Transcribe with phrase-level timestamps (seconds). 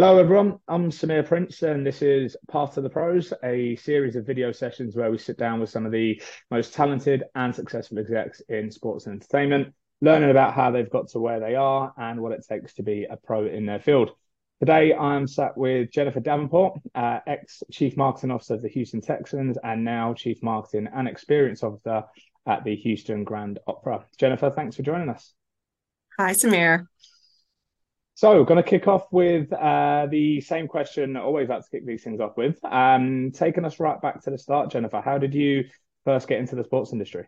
[0.00, 0.58] Hello, everyone.
[0.66, 4.96] I'm Samir Prince, and this is Path to the Pros, a series of video sessions
[4.96, 9.04] where we sit down with some of the most talented and successful execs in sports
[9.04, 12.72] and entertainment, learning about how they've got to where they are and what it takes
[12.72, 14.12] to be a pro in their field.
[14.58, 19.58] Today, I'm sat with Jennifer Davenport, uh, ex Chief Marketing Officer of the Houston Texans,
[19.62, 22.04] and now Chief Marketing and Experience Officer
[22.46, 24.06] at the Houston Grand Opera.
[24.18, 25.34] Jennifer, thanks for joining us.
[26.18, 26.86] Hi, Samir.
[28.14, 31.16] So, going to kick off with uh, the same question.
[31.16, 32.62] Always like to kick these things off with.
[32.64, 35.00] Um, taking us right back to the start, Jennifer.
[35.00, 35.64] How did you
[36.04, 37.26] first get into the sports industry?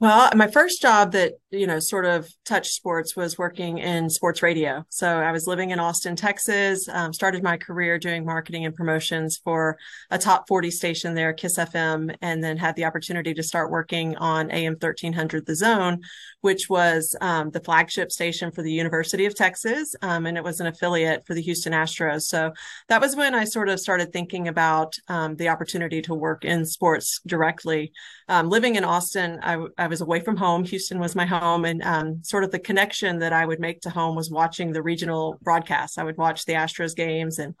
[0.00, 4.42] Well, my first job that, you know, sort of touched sports was working in sports
[4.42, 4.82] radio.
[4.88, 9.38] So I was living in Austin, Texas, um, started my career doing marketing and promotions
[9.44, 9.76] for
[10.10, 14.16] a top 40 station there, Kiss FM, and then had the opportunity to start working
[14.16, 16.00] on AM 1300 The Zone,
[16.40, 19.94] which was um, the flagship station for the University of Texas.
[20.00, 22.22] Um, and it was an affiliate for the Houston Astros.
[22.22, 22.52] So
[22.88, 26.64] that was when I sort of started thinking about um, the opportunity to work in
[26.64, 27.92] sports directly.
[28.30, 30.64] Um, living in Austin, I, I was away from home.
[30.64, 33.90] Houston was my home, and um, sort of the connection that I would make to
[33.90, 35.98] home was watching the regional broadcasts.
[35.98, 37.54] I would watch the Astros games and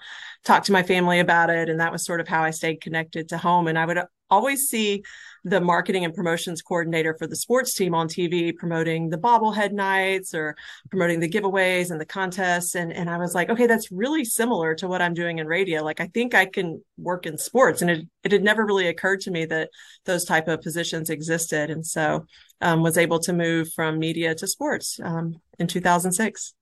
[0.44, 3.28] talk to my family about it, and that was sort of how I stayed connected
[3.28, 3.66] to home.
[3.66, 3.98] And I would
[4.30, 5.02] always see
[5.44, 10.34] the marketing and promotions coordinator for the sports team on TV promoting the bobblehead nights
[10.34, 10.54] or
[10.90, 12.74] promoting the giveaways and the contests.
[12.74, 15.82] And, and I was like, okay, that's really similar to what I'm doing in radio.
[15.82, 17.80] Like, I think I can work in sports.
[17.80, 19.70] And it, it had never really occurred to me that
[20.04, 21.70] those type of positions existed.
[21.70, 22.26] And so
[22.60, 26.54] um, was able to move from media to sports um, in 2006.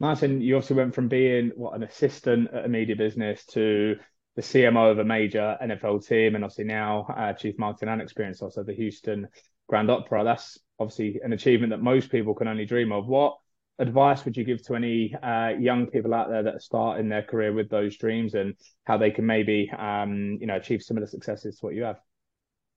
[0.00, 0.22] Nice.
[0.22, 3.96] And you also went from being what an assistant at a media business to
[4.38, 8.40] the CMO of a major NFL team, and obviously now uh, Chief Marketing and Experience
[8.40, 9.26] also the Houston
[9.68, 10.22] Grand Opera.
[10.22, 13.08] That's obviously an achievement that most people can only dream of.
[13.08, 13.34] What
[13.80, 17.24] advice would you give to any uh, young people out there that are starting their
[17.24, 21.58] career with those dreams and how they can maybe um, you know achieve similar successes
[21.58, 21.98] to what you have?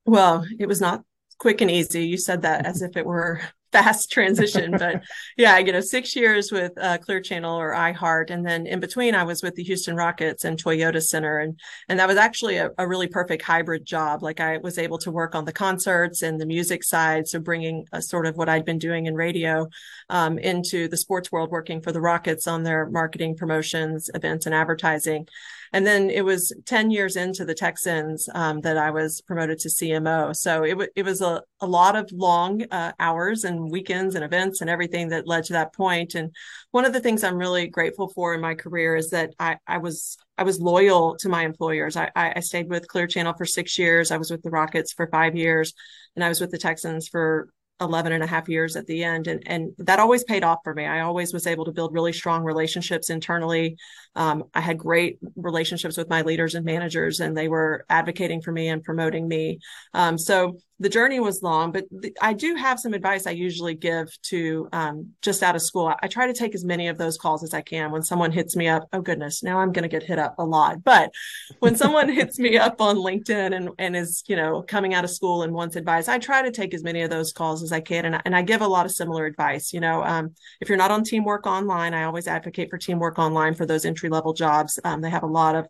[0.08, 1.04] Well, it was not
[1.42, 2.06] quick and easy.
[2.06, 3.42] You said that as if it were
[3.72, 4.72] fast transition.
[4.78, 5.02] but
[5.38, 9.16] yeah, you know, six years with uh, Clear Channel or iHeart, and then in between,
[9.16, 11.60] I was with the Houston Rockets and Toyota Center, and
[11.90, 14.22] and that was actually a, a really perfect hybrid job.
[14.22, 17.86] Like I was able to work on the concerts and the music side, so bringing
[17.92, 19.68] a sort of what I'd been doing in radio
[20.10, 24.54] um, into the sports world, working for the Rockets on their marketing, promotions, events, and
[24.54, 25.28] advertising.
[25.74, 29.70] And then it was 10 years into the Texans um, that I was promoted to
[29.70, 30.36] CMO.
[30.36, 34.24] So it, w- it was a, a lot of long uh, hours and weekends and
[34.24, 36.16] events and everything that led to that point.
[36.16, 36.36] And
[36.72, 39.78] one of the things I'm really grateful for in my career is that I, I
[39.78, 41.96] was I was loyal to my employers.
[41.96, 44.10] I, I stayed with Clear Channel for six years.
[44.10, 45.74] I was with the Rockets for five years,
[46.16, 47.50] and I was with the Texans for
[47.82, 49.28] 11 and a half years at the end.
[49.28, 50.86] And, and that always paid off for me.
[50.86, 53.76] I always was able to build really strong relationships internally.
[54.16, 58.52] Um, I had great relationships with my leaders and managers, and they were advocating for
[58.52, 59.60] me and promoting me.
[59.94, 63.76] Um, so the journey was long, but th- I do have some advice I usually
[63.76, 65.88] give to um, just out of school.
[65.88, 68.32] I, I, try to take as many of those calls as I can when someone
[68.32, 68.88] hits me up.
[68.92, 70.84] Oh goodness, now I'm going to get hit up a lot.
[70.84, 71.12] But
[71.60, 75.12] when someone hits me up on LinkedIn and, and is, you know, coming out of
[75.12, 77.80] school and wants advice, I try to take as many of those calls as I
[77.80, 78.06] can.
[78.06, 79.74] And I, and I give a lot of similar advice.
[79.74, 83.54] You know, um, if you're not on Teamwork Online, I always advocate for Teamwork Online
[83.54, 84.80] for those entry level jobs.
[84.84, 85.68] Um, they have a lot of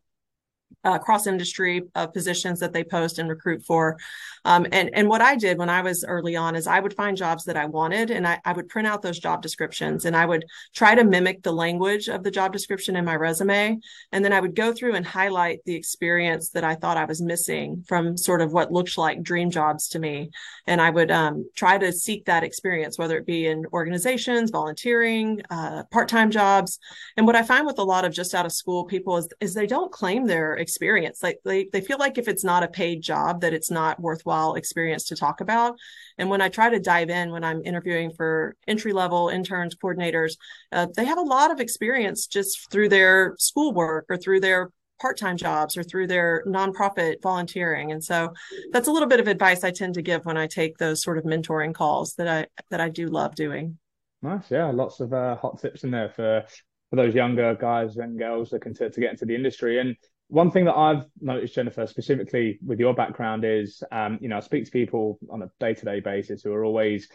[0.84, 3.98] uh, cross industry uh, positions that they post and recruit for.
[4.46, 7.16] Um, and and what I did when I was early on is I would find
[7.16, 10.26] jobs that I wanted and I, I would print out those job descriptions and I
[10.26, 13.80] would try to mimic the language of the job description in my resume.
[14.12, 17.22] And then I would go through and highlight the experience that I thought I was
[17.22, 20.32] missing from sort of what looked like dream jobs to me.
[20.66, 25.42] And I would um, try to seek that experience, whether it be in organizations, volunteering,
[25.50, 26.80] uh, part time jobs.
[27.18, 29.54] And what I find with a lot of just out of school people is, is
[29.54, 31.22] they don't claim their experience.
[31.22, 34.56] Like they, they feel like if it's not a paid job, that it's not worthwhile
[34.56, 35.78] experience to talk about.
[36.18, 40.38] And when I try to dive in, when I'm interviewing for entry level interns, coordinators,
[40.72, 44.70] uh, they have a lot of experience just through their schoolwork or through their
[45.02, 48.32] part-time jobs or through their nonprofit volunteering and so
[48.72, 51.18] that's a little bit of advice i tend to give when i take those sort
[51.18, 53.80] of mentoring calls that i that i do love doing
[54.22, 56.44] nice yeah lots of uh, hot tips in there for
[56.92, 59.96] for those younger guys and girls looking to, to get into the industry and
[60.32, 64.40] one thing that I've noticed, Jennifer, specifically with your background, is um, you know I
[64.40, 67.10] speak to people on a day to day basis who are always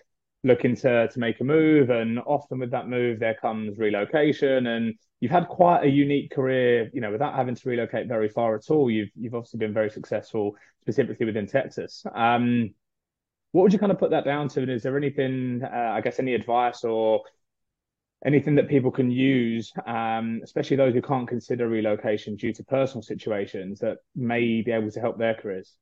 [0.44, 4.94] looking to to make a move, and often with that move there comes relocation, and
[5.20, 8.70] you've had quite a unique career, you know, without having to relocate very far at
[8.70, 8.90] all.
[8.90, 12.04] You've you've obviously been very successful, specifically within Texas.
[12.14, 12.74] Um,
[13.52, 14.60] what would you kind of put that down to?
[14.60, 17.22] And is there anything, uh, I guess, any advice or
[18.26, 23.02] anything that people can use, um, especially those who can't consider relocation due to personal
[23.02, 25.76] situations that may be able to help their careers?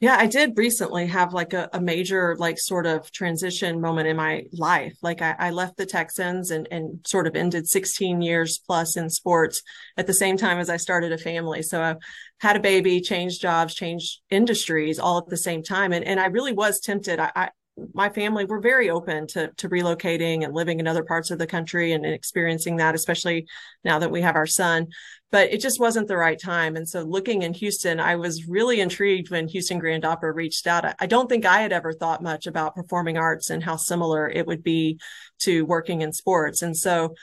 [0.00, 4.16] Yeah, I did recently have like a, a major like sort of transition moment in
[4.16, 4.96] my life.
[5.02, 9.10] Like I, I, left the Texans and, and sort of ended 16 years plus in
[9.10, 9.60] sports
[9.96, 11.62] at the same time as I started a family.
[11.62, 11.96] So I
[12.38, 15.92] had a baby, changed jobs, changed industries all at the same time.
[15.92, 17.18] And, and I really was tempted.
[17.18, 17.50] I, I
[17.94, 21.46] my family were very open to to relocating and living in other parts of the
[21.46, 23.46] country and, and, experiencing that especially
[23.84, 24.86] now that we have our son.
[25.30, 26.76] But it just wasn't the right time.
[26.76, 30.84] And so looking in houston i was really intrigued when houston grand opera reached out.
[30.98, 34.46] I, don't think i had ever thought much about performing arts and how similar it
[34.46, 34.98] would be
[35.40, 36.62] to working in sports.
[36.62, 37.14] And so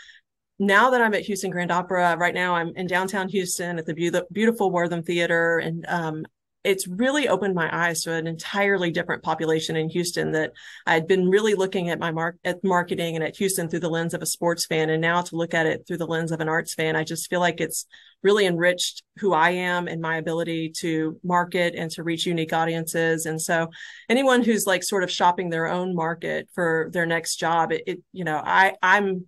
[0.59, 3.93] now that I'm at Houston Grand Opera, right now I'm in downtown Houston at the
[3.93, 6.25] be- beautiful Wortham Theater, and um,
[6.65, 10.53] it's really opened my eyes to an entirely different population in Houston that
[10.87, 13.89] I had been really looking at my mark at marketing and at Houston through the
[13.89, 14.89] lens of a sports fan.
[14.89, 17.29] And now to look at it through the lens of an arts fan, I just
[17.29, 17.85] feel like it's
[18.23, 23.27] really enriched who I am and my ability to market and to reach unique audiences.
[23.27, 23.69] And so
[24.09, 27.99] anyone who's like sort of shopping their own market for their next job, it, it
[28.11, 29.27] you know, I, I'm,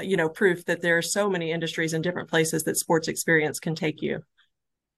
[0.00, 3.58] you know, proof that there are so many industries and different places that sports experience
[3.58, 4.22] can take you.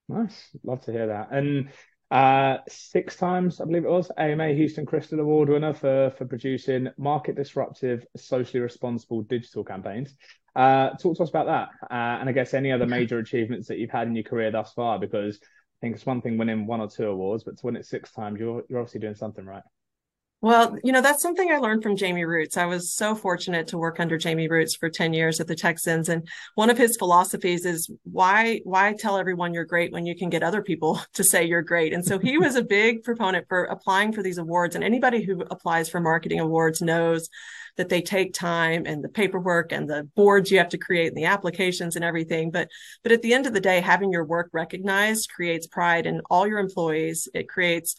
[0.09, 0.51] Nice.
[0.63, 1.29] Love to hear that.
[1.33, 1.71] And
[2.11, 6.89] uh, six times, I believe it was, AMA Houston Crystal Award winner for, for producing
[6.97, 10.15] market disruptive, socially responsible digital campaigns.
[10.55, 11.69] Uh, talk to us about that.
[11.91, 14.73] Uh, and I guess any other major achievements that you've had in your career thus
[14.73, 17.77] far, because I think it's one thing winning one or two awards, but to win
[17.77, 19.65] it six times, you're, you're obviously doing something right.
[20.43, 22.59] Well, you know, that's something I learned from Jamey Rootes.
[22.59, 26.11] I was so fortunate to work under Jamey Rootes for 10 years at the Texans.
[26.11, 30.29] And one of his philosophies is why, why tell everyone you're great when you can
[30.29, 31.95] get other people to say you're great?
[31.95, 34.75] And so he was a big proponent for applying for these awards.
[34.75, 37.31] And anybody who applies for marketing awards knows
[37.77, 41.17] that they take time and the paperwork and the boards you have to create and
[41.17, 42.51] the applications and everything.
[42.51, 42.69] But,
[43.03, 46.47] but at the end of the day, having your work recognized creates pride in all
[46.47, 47.29] your employees.
[47.35, 47.97] It creates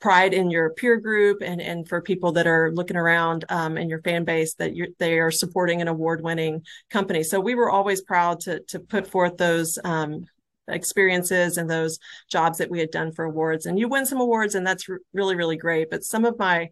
[0.00, 3.88] pride in your peer group and and for people that are looking around um, in
[3.88, 7.22] your fan base that you they are supporting an award winning company.
[7.22, 9.78] So we were always proud to to put forth those.
[9.84, 10.26] Um,
[10.70, 11.98] experiences and those
[12.30, 15.34] jobs that we had done for awards and you win some awards and that's really
[15.34, 16.68] really great but some of my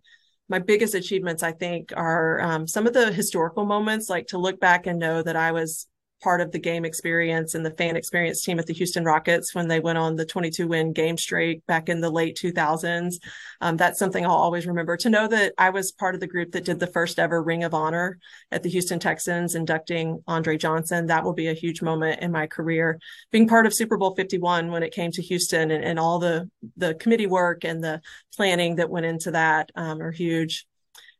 [0.50, 4.60] my biggest achievements i think are um, some of the historical moments like to look
[4.60, 5.86] back and know that i was
[6.22, 9.68] part of the game experience and the fan experience team at the Houston Rockets when
[9.68, 13.16] they went on the 22 win game streak back in the late 2000s.
[13.60, 14.96] Um, that's something I'll always remember.
[14.96, 17.64] To know that I was part of the group that did the first ever Ring
[17.64, 18.18] of Honor
[18.50, 22.46] at the Houston Texans, inducting Andre Johnson, that will be a huge moment in my
[22.46, 22.98] career.
[23.30, 26.50] Being part of Super Bowl 51 when it came to Houston and, and all the
[26.76, 28.00] the committee work and the
[28.34, 30.66] planning that went into that um, are huge.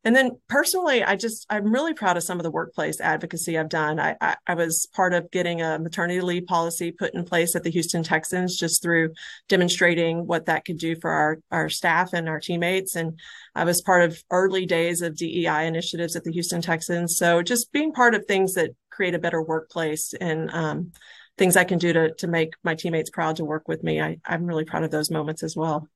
[0.07, 3.69] And then personally, I just I'm really proud of some of the workplace advocacy I've
[3.69, 3.99] done.
[3.99, 7.65] I, I, I was part of getting a maternity leave policy put in place at
[7.65, 9.15] the Houston Texans just through
[9.49, 12.95] demonstrating what that could do for our our staff and our teammates.
[12.95, 13.19] And
[13.57, 17.17] I was part of early days of DEI initiatives at the Houston Texans.
[17.17, 20.93] So just being part of things that create a better workplace and um,
[21.37, 24.01] things I can do to to make my teammates proud to work with me.
[24.01, 25.89] I, I'm really proud of those moments as well.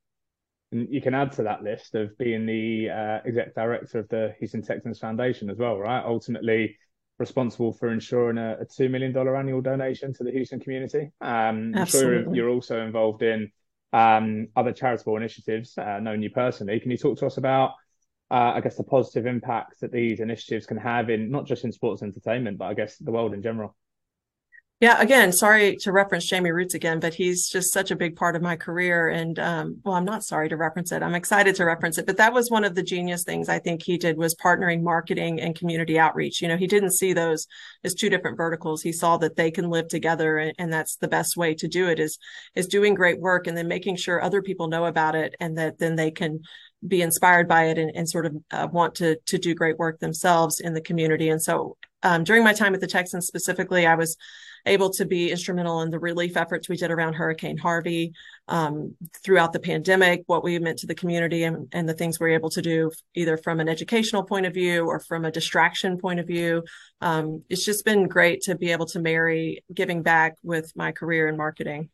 [0.72, 4.34] And you can add to that list of being the uh, exec director of the
[4.38, 6.04] Houston Texans Foundation as well, right?
[6.04, 6.76] Ultimately
[7.18, 11.10] responsible for ensuring a, a $2 million annual donation to the Houston community.
[11.20, 13.50] Um, I'm sure you're also involved in
[13.92, 16.80] um, other charitable initiatives, uh, knowing you personally.
[16.80, 17.72] Can you talk to us about,
[18.30, 21.72] uh, I guess, the positive impact that these initiatives can have in not just in
[21.72, 23.76] sports entertainment, but I guess the world in general?
[24.80, 28.34] Yeah, again, sorry to reference Jamey Rootes again, but he's just such a big part
[28.34, 29.10] of my career.
[29.10, 31.02] And um, well, I'm not sorry to reference it.
[31.02, 32.06] I'm excited to reference it.
[32.06, 35.38] But that was one of the genius things I think he did was partnering marketing
[35.38, 36.40] and community outreach.
[36.40, 37.46] You know, he didn't see those
[37.84, 38.80] as two different verticals.
[38.80, 41.86] He saw that they can live together, and, and that's the best way to do
[41.90, 42.18] it is
[42.54, 45.78] is doing great work and then making sure other people know about it, and that
[45.78, 46.40] then they can
[46.88, 50.00] be inspired by it and, and sort of uh, want to to do great work
[50.00, 51.28] themselves in the community.
[51.28, 54.16] And so um, during my time at the Texans specifically, I was
[54.66, 58.12] able to be instrumental in the relief efforts we did around Hurricane Harvey
[58.48, 62.30] um, throughout the pandemic, what we meant to the community, and, and the things we
[62.30, 65.98] are able to do either from an educational point of view or from a distraction
[65.98, 66.62] point of view.
[67.00, 71.28] Um, it's just been great to be able to marry giving back with my career
[71.28, 71.90] in marketing.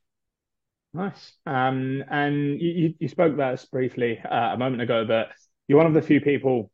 [0.92, 1.34] Nice.
[1.44, 5.28] Um, and you, you spoke about this briefly uh, a moment ago, but
[5.68, 6.70] you're one of the few people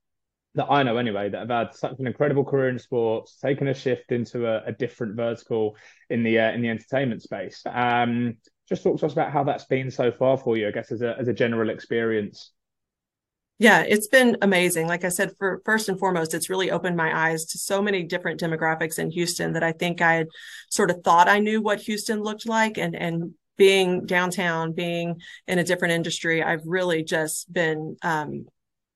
[0.55, 3.75] that I know anyway that have had such an incredible career in sports, taken a
[3.75, 5.77] shift into a, a different vertical
[6.11, 7.63] in the uh, in the entertainment space.
[7.67, 8.37] Um,
[8.69, 11.03] just talk to us about how that's been so far for you, I guess, as
[11.03, 12.53] a as a general experience.
[13.59, 14.89] Yeah, it's been amazing.
[14.89, 18.03] Like I said, for first and foremost, it's really opened my eyes to so many
[18.03, 20.27] different demographics in Houston that I think I had
[20.71, 25.59] sort of thought I knew what Houston looked like and and being downtown, being in
[25.59, 28.47] a different industry, I've really just been um,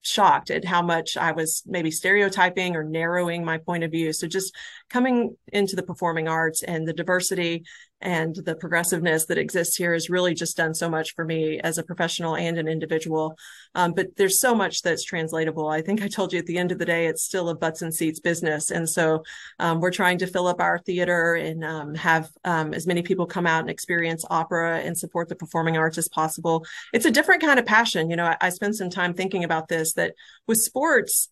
[0.07, 4.13] shocked at how much I was maybe stereotyping or narrowing my point of view.
[4.13, 4.55] So just
[4.89, 7.65] coming into the performing arts and the diversity
[8.01, 11.79] and the progressiveness that exists here has really just done so much for me as
[11.79, 13.37] a professional and an individual.
[13.75, 15.69] Um, but there's so much that's translatable.
[15.69, 17.83] I think I told you at the end of the day, it's still a butts
[17.83, 18.71] and seats business.
[18.71, 19.23] And so
[19.59, 23.27] um, we're trying to fill up our theater and um, have um, as many people
[23.27, 26.65] come out and experience opera and support the performing arts as possible.
[26.93, 28.11] It's a different kind of passion.
[28.11, 30.15] You know, I, I spent some time thinking about this that
[30.47, 31.29] with sports,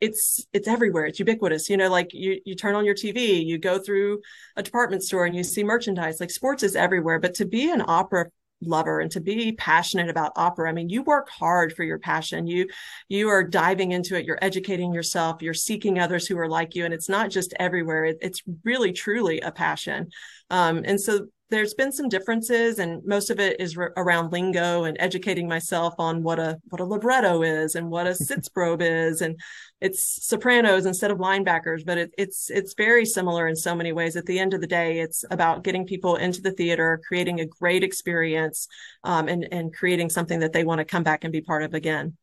[0.00, 1.06] it's it's everywhere.
[1.06, 1.68] It's ubiquitous.
[1.70, 4.20] You know like you you turn on your tv you go through
[4.56, 6.20] a department store and you see merchandise.
[6.20, 7.18] Like sports is everywhere.
[7.18, 8.26] But to be an opera
[8.64, 12.46] lover and to be passionate about opera i mean you work hard for your passion.
[12.46, 12.68] You
[13.08, 14.24] you are diving into it.
[14.24, 15.42] You're educating yourself.
[15.42, 16.84] You're seeking others who are like you.
[16.84, 18.04] And it's not just everywhere.
[18.04, 20.10] It, it's really truly a passion.
[20.50, 24.84] Um, and so there's been some differences and most of it is re- around lingo
[24.84, 29.20] and educating myself on what a what a libretto is and what a sitzprobe is
[29.20, 29.38] and
[29.82, 34.16] it's sopranos instead of linebackers but it, it's it's very similar in so many ways.
[34.16, 37.46] At the end of the day it's about getting people into the theater creating a
[37.46, 38.66] great experience
[39.04, 41.74] um, and and creating something that they want to come back and be part of
[41.74, 42.16] again.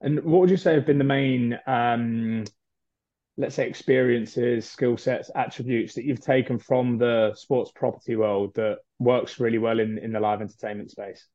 [0.00, 2.44] And what would you say have been the main um,
[3.40, 8.78] let's say experiences skill sets attributes that you've taken from the sports property world that
[8.98, 11.26] works really well in in the live entertainment space?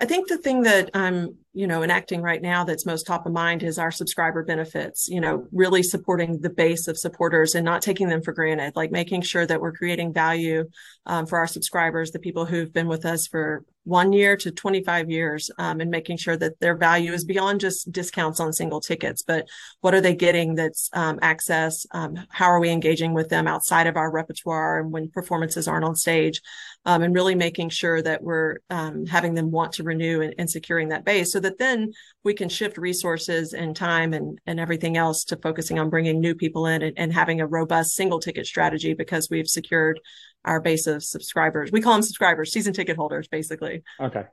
[0.00, 3.32] I think the thing that I'm, you know, enacting right now that's most top of
[3.32, 7.80] mind is our subscriber benefits, you know, really supporting the base of supporters and not
[7.80, 10.66] taking them for granted, like making sure that we're creating value
[11.06, 15.10] um, for our subscribers, the people who've been with us for one year to 25
[15.10, 19.22] years um, and making sure that their value is beyond just discounts on single tickets
[19.22, 19.46] but
[19.80, 23.86] what are they getting that's um, access um, how are we engaging with them outside
[23.86, 26.42] of our repertoire and when performances aren't on stage
[26.86, 30.48] um, and really making sure that we're um, having them want to renew and, and,
[30.48, 31.32] securing that base.
[31.32, 31.92] So that then
[32.24, 36.34] we can shift resources and time and, and everything else to focusing on bringing new
[36.34, 40.00] people in and, and having a robust single ticket strategy because we've secured
[40.44, 41.70] our base of subscribers.
[41.72, 43.82] We call them subscribers, season ticket holders, basically.
[44.00, 44.24] Okay,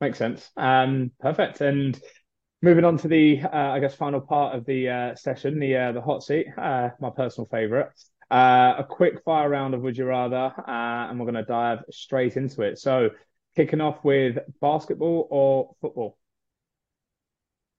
[0.00, 0.50] makes sense.
[0.56, 1.60] Um, perfect.
[1.60, 2.00] And
[2.62, 5.92] moving on to the, uh, I guess, final part of the uh, session, the uh,
[5.92, 7.88] the hot seat, uh, my personal favorite.
[8.30, 11.80] Uh, a quick fire round of Would You Rather, uh, and we're going to dive
[11.90, 12.78] straight into it.
[12.78, 13.10] So,
[13.54, 16.16] kicking off with basketball or football?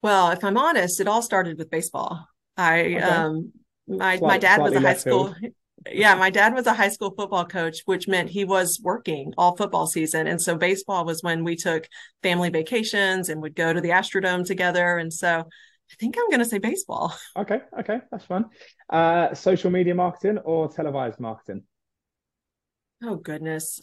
[0.03, 2.27] Well, if I'm honest, it all started with baseball.
[2.55, 2.99] I okay.
[3.01, 3.51] um
[3.87, 5.53] my my dad was a high school field
[5.91, 9.55] yeah, my dad was a high school football coach, which meant he was working all
[9.55, 10.27] football season.
[10.27, 11.87] And so baseball was when we took
[12.21, 14.97] family vacations and would go to the Astrodome together.
[14.97, 17.15] And so I think I'm going to say baseball.
[17.37, 17.61] Okay.
[17.79, 17.99] Okay.
[18.11, 18.45] That's fun.
[18.89, 21.63] Uh, social media marketing or televised marketing?
[23.03, 23.81] Oh, goodness.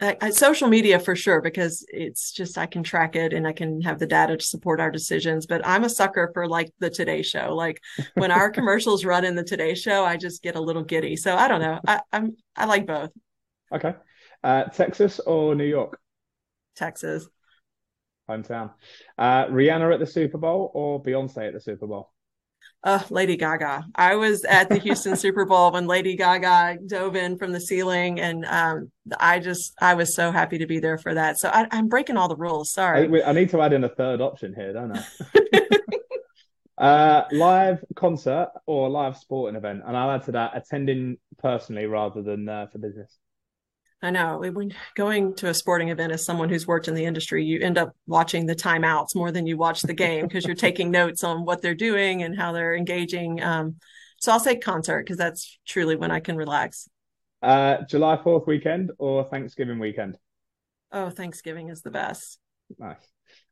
[0.00, 3.52] I, I, social media for sure because it's just I can track it and I
[3.52, 5.46] can have the data to support our decisions.
[5.46, 7.54] But I'm a sucker for like the Today Show.
[7.54, 7.80] Like
[8.14, 11.16] when our commercials run in the Today Show, I just get a little giddy.
[11.16, 11.80] So I don't know.
[11.86, 13.10] I, I'm I like both.
[13.72, 13.94] Okay,
[14.44, 15.98] uh, Texas or New York?
[16.76, 17.28] Texas.
[18.28, 18.72] Hometown.
[19.16, 22.12] Uh, Rihanna at the Super Bowl or Beyonce at the Super Bowl?
[22.84, 23.86] Uh, Lady Gaga.
[23.94, 28.20] I was at the Houston Super Bowl when Lady Gaga dove in from the ceiling,
[28.20, 31.38] and um, I just I was so happy to be there for that.
[31.38, 32.72] So I, am breaking all the rules.
[32.72, 33.22] Sorry.
[33.22, 35.04] I, I, need to add in a third option here, don't I?
[36.78, 42.22] uh, live concert or live sporting event, and I'll add to that attending personally rather
[42.22, 43.18] than uh, for business.
[44.00, 47.44] I know when going to a sporting event as someone who's worked in the industry,
[47.44, 50.92] you end up watching the timeouts more than you watch the game because you're taking
[50.92, 53.42] notes on what they're doing and how they're engaging.
[53.42, 53.76] Um,
[54.20, 56.88] so I'll say concert because that's truly when I can relax.
[57.42, 60.16] Uh, July 4th weekend or Thanksgiving weekend?
[60.92, 62.38] Oh, Thanksgiving is the best.
[62.78, 63.04] Nice.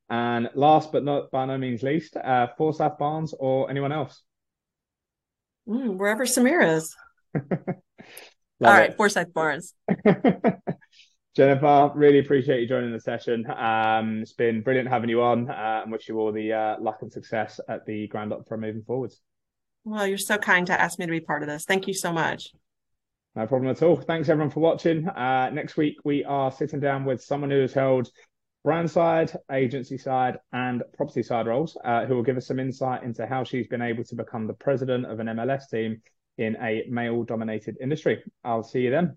[0.08, 4.22] And last but not by no means least, uh, Forsyth Barnes or anyone else?
[5.68, 6.96] Mm, wherever Samir is.
[8.60, 8.96] Love All right, it.
[8.96, 9.74] Forsyth Barnes.
[11.36, 13.44] Jennifer, really appreciate you joining the session.
[13.50, 16.98] Um, it's been brilliant having you on uh, and wish you all the uh, luck
[17.02, 19.20] and success at the Grand Opera moving forwards.
[19.84, 21.66] Well, you're so kind to ask me to be part of this.
[21.66, 22.52] Thank you so much.
[23.34, 23.96] No problem at all.
[23.96, 25.06] Thanks everyone for watching.
[25.06, 28.08] Uh, next week, we are sitting down with someone who has held
[28.64, 33.02] brand side, agency side, and property side roles, uh, who will give us some insight
[33.02, 36.00] into how she's been able to become the president of an MLS team
[36.38, 38.22] in a male dominated industry.
[38.44, 39.16] I'll see you then.